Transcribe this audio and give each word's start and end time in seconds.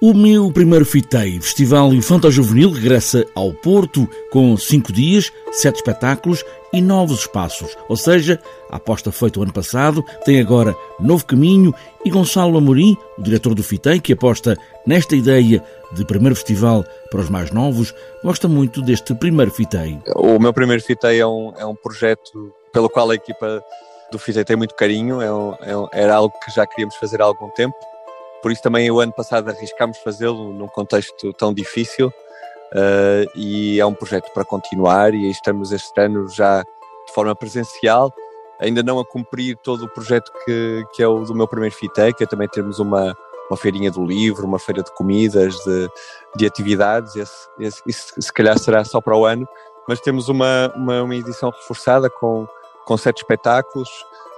O 0.00 0.14
meu 0.14 0.52
primeiro 0.52 0.84
Fitei, 0.84 1.40
Festival 1.40 1.92
Infanto 1.92 2.30
Juvenil, 2.30 2.70
regressa 2.70 3.26
ao 3.34 3.52
Porto 3.52 4.08
com 4.30 4.56
cinco 4.56 4.92
dias, 4.92 5.32
sete 5.50 5.78
espetáculos 5.78 6.44
e 6.72 6.80
novos 6.80 7.22
espaços. 7.22 7.76
Ou 7.88 7.96
seja, 7.96 8.40
a 8.70 8.76
aposta 8.76 9.10
feita 9.10 9.40
o 9.40 9.42
ano 9.42 9.52
passado 9.52 10.04
tem 10.24 10.40
agora 10.40 10.72
novo 11.00 11.26
caminho 11.26 11.74
e 12.04 12.10
Gonçalo 12.10 12.56
Amorim, 12.56 12.96
o 13.18 13.22
diretor 13.22 13.56
do 13.56 13.62
Fitei, 13.64 13.98
que 13.98 14.12
aposta 14.12 14.56
nesta 14.86 15.16
ideia 15.16 15.64
de 15.90 16.04
primeiro 16.04 16.36
festival 16.36 16.84
para 17.10 17.18
os 17.18 17.28
mais 17.28 17.50
novos, 17.50 17.92
gosta 18.22 18.46
muito 18.46 18.80
deste 18.80 19.16
primeiro 19.16 19.50
Fitei. 19.50 19.98
O 20.14 20.38
meu 20.38 20.52
primeiro 20.52 20.80
Fitei 20.80 21.18
é 21.18 21.26
um, 21.26 21.52
é 21.56 21.66
um 21.66 21.74
projeto 21.74 22.54
pelo 22.72 22.88
qual 22.88 23.10
a 23.10 23.16
equipa 23.16 23.60
do 24.12 24.18
Fitei 24.20 24.44
tem 24.44 24.54
muito 24.54 24.76
carinho, 24.76 25.20
é 25.20 25.32
um, 25.32 25.54
é 25.60 25.76
um, 25.76 25.88
era 25.92 26.14
algo 26.14 26.32
que 26.44 26.52
já 26.52 26.64
queríamos 26.64 26.94
fazer 26.94 27.20
há 27.20 27.24
algum 27.24 27.50
tempo 27.50 27.74
por 28.42 28.52
isso 28.52 28.62
também 28.62 28.90
o 28.90 29.00
ano 29.00 29.12
passado 29.12 29.48
arriscámos 29.48 29.98
fazê-lo 29.98 30.52
num 30.52 30.68
contexto 30.68 31.32
tão 31.32 31.52
difícil 31.52 32.08
uh, 32.08 33.30
e 33.34 33.80
é 33.80 33.86
um 33.86 33.94
projeto 33.94 34.32
para 34.32 34.44
continuar 34.44 35.14
e 35.14 35.30
estamos 35.30 35.72
este 35.72 36.00
ano 36.00 36.28
já 36.28 36.62
de 36.62 37.14
forma 37.14 37.34
presencial, 37.34 38.12
ainda 38.60 38.82
não 38.82 38.98
a 38.98 39.04
cumprir 39.04 39.56
todo 39.56 39.84
o 39.84 39.88
projeto 39.88 40.30
que, 40.44 40.84
que 40.92 41.02
é 41.02 41.08
o 41.08 41.24
do 41.24 41.34
meu 41.34 41.48
primeiro 41.48 41.74
FITEC, 41.74 42.22
é 42.22 42.26
também 42.26 42.48
termos 42.48 42.78
uma, 42.78 43.16
uma 43.50 43.56
feirinha 43.56 43.90
do 43.90 44.04
livro, 44.04 44.46
uma 44.46 44.58
feira 44.58 44.82
de 44.82 44.92
comidas, 44.92 45.54
de, 45.64 45.88
de 46.36 46.46
atividades, 46.46 47.16
esse, 47.16 47.48
esse, 47.58 47.82
isso 47.86 48.12
se 48.20 48.32
calhar 48.32 48.58
será 48.58 48.84
só 48.84 49.00
para 49.00 49.16
o 49.16 49.24
ano, 49.24 49.48
mas 49.88 50.00
temos 50.00 50.28
uma, 50.28 50.70
uma, 50.76 51.02
uma 51.02 51.16
edição 51.16 51.50
reforçada 51.50 52.10
com, 52.10 52.46
com 52.84 52.96
sete 52.96 53.18
espetáculos, 53.18 53.88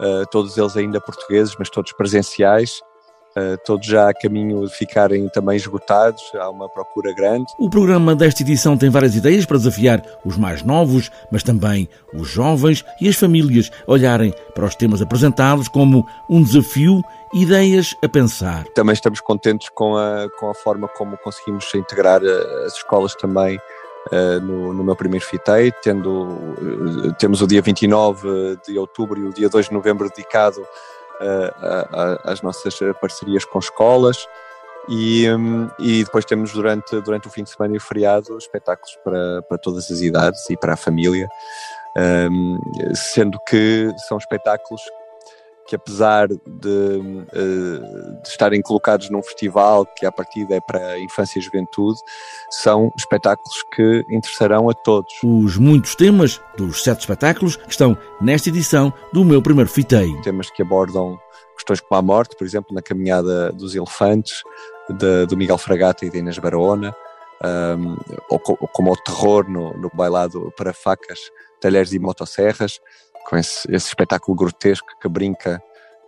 uh, 0.00 0.26
todos 0.30 0.56
eles 0.56 0.76
ainda 0.76 1.00
portugueses, 1.00 1.54
mas 1.58 1.68
todos 1.68 1.92
presenciais, 1.92 2.80
Uh, 3.36 3.58
todos 3.64 3.84
já 3.84 4.08
a 4.08 4.14
caminho 4.14 4.64
de 4.64 4.72
ficarem 4.72 5.28
também 5.28 5.56
esgotados, 5.56 6.22
há 6.36 6.48
uma 6.48 6.68
procura 6.68 7.12
grande. 7.12 7.46
O 7.58 7.68
programa 7.68 8.14
desta 8.14 8.42
edição 8.42 8.76
tem 8.76 8.90
várias 8.90 9.16
ideias 9.16 9.44
para 9.44 9.56
desafiar 9.56 10.02
os 10.24 10.36
mais 10.36 10.62
novos, 10.62 11.10
mas 11.32 11.42
também 11.42 11.88
os 12.12 12.28
jovens 12.28 12.84
e 13.00 13.08
as 13.08 13.16
famílias 13.16 13.72
a 13.88 13.90
olharem 13.90 14.32
para 14.54 14.64
os 14.64 14.76
temas 14.76 15.02
apresentados 15.02 15.66
como 15.66 16.06
um 16.30 16.44
desafio, 16.44 17.02
ideias 17.34 17.96
a 18.04 18.08
pensar. 18.08 18.64
Também 18.68 18.92
estamos 18.92 19.20
contentes 19.20 19.68
com 19.68 19.96
a, 19.96 20.28
com 20.38 20.48
a 20.48 20.54
forma 20.54 20.86
como 20.86 21.18
conseguimos 21.18 21.74
integrar 21.74 22.22
eh, 22.22 22.64
as 22.66 22.74
escolas 22.74 23.16
também 23.16 23.58
Uh, 24.12 24.38
no, 24.38 24.74
no, 24.74 24.84
meu 24.84 24.94
primeiro 24.94 25.24
FITEI, 25.24 25.72
tendo, 25.82 26.24
uh, 26.24 27.14
temos 27.18 27.40
o 27.40 27.46
dia 27.46 27.62
29 27.62 28.58
de 28.68 28.78
outubro 28.78 29.18
e 29.18 29.24
o 29.24 29.32
dia 29.32 29.48
2 29.48 29.68
de 29.68 29.72
novembro 29.72 30.10
dedicado 30.10 30.60
as 32.24 32.42
nossas 32.42 32.78
parcerias 33.00 33.44
com 33.44 33.58
escolas 33.58 34.26
e, 34.88 35.30
hum, 35.30 35.68
e 35.78 36.04
depois 36.04 36.24
temos 36.24 36.52
durante, 36.52 37.00
durante 37.00 37.26
o 37.26 37.30
fim 37.30 37.42
de 37.42 37.50
semana 37.50 37.74
e 37.74 37.78
o 37.78 37.80
feriado 37.80 38.36
espetáculos 38.36 38.96
para, 39.02 39.42
para 39.42 39.58
todas 39.58 39.90
as 39.90 40.00
idades 40.00 40.48
e 40.50 40.56
para 40.56 40.74
a 40.74 40.76
família, 40.76 41.28
um, 42.30 42.58
sendo 42.94 43.38
que 43.48 43.90
são 44.08 44.18
espetáculos 44.18 44.82
que 45.74 45.76
apesar 45.76 46.28
de, 46.28 47.24
eh, 47.32 48.22
de, 48.22 48.28
estarem 48.28 48.62
colocados 48.62 49.10
num 49.10 49.22
festival 49.22 49.84
que 49.84 50.06
a 50.06 50.12
partida 50.12 50.54
é 50.54 50.60
para 50.60 50.98
infância 51.00 51.38
e 51.38 51.42
juventude, 51.42 51.98
são 52.50 52.92
espetáculos 52.96 53.62
que 53.74 54.04
interessarão 54.08 54.70
a 54.70 54.74
todos. 54.74 55.12
Os 55.22 55.56
muitos 55.56 55.94
temas 55.94 56.40
dos 56.56 56.82
sete 56.82 57.00
espetáculos 57.00 57.56
que 57.56 57.70
estão 57.70 57.96
nesta 58.20 58.48
edição 58.48 58.92
do 59.12 59.24
meu 59.24 59.42
primeiro 59.42 59.68
fitei. 59.68 60.14
Temas 60.22 60.50
que 60.50 60.62
abordam 60.62 61.18
questões 61.56 61.80
como 61.80 61.98
a 61.98 62.02
morte, 62.02 62.36
por 62.36 62.46
exemplo, 62.46 62.74
na 62.74 62.82
caminhada 62.82 63.50
dos 63.52 63.74
elefantes, 63.74 64.42
de, 64.88 65.26
do 65.26 65.36
Miguel 65.36 65.58
Fragata 65.58 66.04
e 66.04 66.10
de 66.10 66.18
Inês 66.18 66.38
Barona, 66.38 66.94
um, 67.78 67.96
ou, 68.30 68.38
como 68.38 68.92
o 68.92 68.96
terror 68.96 69.48
no, 69.48 69.72
no 69.74 69.90
bailado 69.92 70.52
para 70.56 70.72
facas, 70.72 71.18
talheres 71.60 71.92
e 71.92 71.98
motosserras, 71.98 72.80
com 73.26 73.36
esse, 73.36 73.66
esse 73.74 73.88
espetáculo 73.88 74.36
grotesco 74.36 74.88
que 75.00 75.08
brinca 75.08 75.62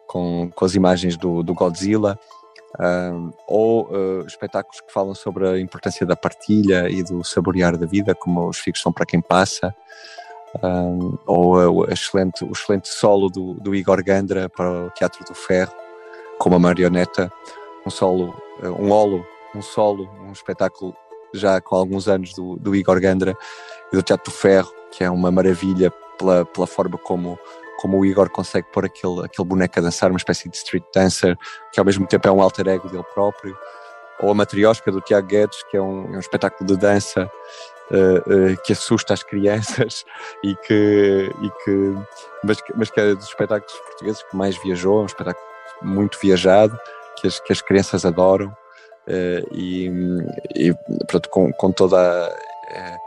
com, 0.07 0.51
com 0.55 0.65
as 0.65 0.75
imagens 0.75 1.17
do, 1.17 1.43
do 1.43 1.55
Godzilla, 1.55 2.19
um, 2.79 3.31
ou 3.47 3.87
uh, 3.87 4.27
espetáculos 4.27 4.81
que 4.81 4.93
falam 4.93 5.15
sobre 5.15 5.49
a 5.49 5.59
importância 5.59 6.05
da 6.05 6.15
partilha 6.15 6.89
e 6.91 7.03
do 7.03 7.25
saborear 7.25 7.77
da 7.77 7.87
vida, 7.87 8.15
como 8.15 8.49
os 8.49 8.59
figos 8.59 8.81
são 8.81 8.93
para 8.93 9.07
quem 9.07 9.21
passa, 9.21 9.75
um, 10.63 11.17
ou 11.27 11.57
uh, 11.57 11.71
o, 11.71 11.85
excelente, 11.91 12.45
o 12.45 12.53
excelente 12.53 12.89
solo 12.89 13.29
do, 13.29 13.55
do, 13.55 13.75
Igor 13.75 14.03
Gandra 14.05 14.49
para 14.49 14.87
o 14.87 14.91
Teatro 14.91 15.25
do 15.25 15.35
Ferro, 15.35 15.73
com 16.39 16.51
uma 16.51 16.59
marioneta, 16.59 17.33
um 17.87 17.91
solo, 17.91 18.35
uh, 18.63 18.83
um 18.83 18.91
olo, 18.91 19.25
um 19.55 19.63
solo, 19.63 20.09
um 20.27 20.33
espetáculo 20.33 20.95
já 21.33 21.61
com 21.61 21.77
alguns 21.77 22.09
anos 22.09 22.33
do, 22.35 22.57
do 22.57 22.75
Igor 22.75 23.01
Gandra 23.01 23.37
e 23.93 23.97
do 23.97 24.03
Teatro 24.03 24.31
do 24.31 24.37
Ferro, 24.37 24.73
que 24.91 25.03
é 25.03 25.11
uma 25.11 25.31
maravilha 25.31 25.91
pela, 26.19 26.45
pela 26.45 26.67
forma 26.67 26.99
como, 26.99 27.39
como 27.79 27.99
o 27.99 28.05
Igor 28.05 28.31
consegue 28.31 28.67
pôr 28.73 28.85
aquele, 28.85 29.25
aquele 29.25 29.47
boneco 29.47 29.79
a 29.79 29.83
dançar, 29.83 30.11
uma 30.11 30.19
espécie 30.19 30.49
de 30.49 30.57
street 30.57 30.85
dancer, 30.95 31.37
que 31.73 31.81
ao 31.81 31.87
mesmo 31.87 32.07
tempo 32.07 32.27
é 32.29 32.33
um 32.33 32.43
alter 32.43 32.69
ego 32.69 32.89
dele 32.89 33.05
próprio. 33.15 33.57
Ou 34.21 34.31
a 34.31 34.35
Matriosca 34.35 34.91
do 34.91 35.01
Tiago 35.01 35.27
Guedes, 35.27 35.63
que 35.71 35.77
é 35.77 35.83
um, 35.83 36.15
é 36.15 36.17
um 36.17 36.21
espetáculo 36.21 36.67
de 36.67 36.77
dança 36.77 37.31
uh, 37.91 38.53
uh, 38.53 38.63
que 38.65 38.73
assusta 38.73 39.13
as 39.13 39.23
crianças 39.23 40.05
e 40.43 40.55
que, 40.57 41.31
e 41.43 41.51
que 41.65 41.95
mas, 42.43 42.59
mas 42.75 42.91
que 42.91 43.01
é 43.01 43.15
dos 43.15 43.29
espetáculos 43.29 43.79
portugueses 43.81 44.23
que 44.23 44.37
mais 44.37 44.57
viajou, 44.63 45.01
é 45.01 45.03
um 45.03 45.07
espetáculo 45.07 45.47
muito 45.83 46.19
viajado, 46.19 46.79
que 47.21 47.27
as, 47.27 47.41
que 47.41 47.53
as 47.53 47.61
crianças 47.61 48.05
adoram. 48.05 48.49
Uh, 49.07 49.47
e, 49.53 49.89
e 50.57 50.75
pronto, 51.07 51.29
com, 51.29 51.53
com 51.53 51.71
toda 51.71 51.97
a, 51.97 52.99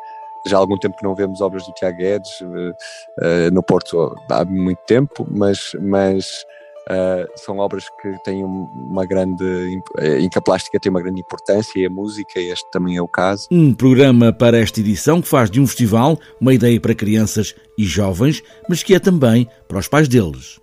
já 0.46 0.58
há 0.58 0.60
algum 0.60 0.78
tempo 0.78 0.98
que 0.98 1.04
não 1.04 1.16
vemos 1.16 1.42
obras 1.42 1.66
do 1.66 1.74
Tiago 1.74 1.98
Guedes 1.98 2.42
uh, 2.42 3.52
no 3.52 3.64
Porto 3.64 4.16
há 4.30 4.46
muito 4.46 4.80
tempo, 4.86 5.28
mas, 5.30 5.72
mas 5.82 6.46
uh, 6.90 7.28
são 7.36 7.58
obras 7.58 7.86
que 8.02 8.18
têm 8.24 8.44
uma 8.44 9.06
grande. 9.06 9.82
Em 10.00 10.30
que 10.30 10.38
a 10.38 10.42
plástica 10.42 10.80
tem 10.80 10.90
uma 10.90 11.02
grande 11.02 11.22
importância 11.22 11.80
e 11.80 11.86
a 11.86 11.90
música, 11.90 12.40
este 12.40 12.70
também 12.72 12.98
é 12.98 13.02
o 13.02 13.08
caso. 13.08 13.48
Um 13.52 13.74
programa 13.74 14.34
para 14.34 14.58
esta 14.58 14.80
edição 14.80 15.22
que 15.22 15.28
faz 15.28 15.50
de 15.50 15.60
um 15.60 15.68
festival 15.68 16.18
uma 16.40 16.54
ideia 16.54 16.80
para 16.80 16.96
crianças 16.96 17.56
e 17.78 17.86
jovens, 17.86 18.42
mas 18.68 18.84
que 18.84 18.94
é 18.94 19.00
também 19.00 19.48
para 19.68 19.80
os 19.80 19.88
pais 19.88 20.08
deles. 20.08 20.60